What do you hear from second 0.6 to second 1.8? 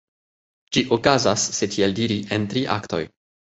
Ĝi okazas, se